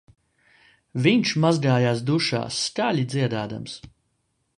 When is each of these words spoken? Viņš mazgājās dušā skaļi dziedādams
Viņš 1.07 1.33
mazgājās 1.43 2.01
dušā 2.07 2.41
skaļi 2.61 3.05
dziedādams 3.13 3.77